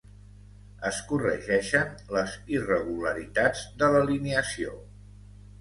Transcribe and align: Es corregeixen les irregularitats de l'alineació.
Es 0.89 1.01
corregeixen 1.11 1.93
les 2.17 2.33
irregularitats 2.55 3.63
de 3.83 3.91
l'alineació. 3.97 4.75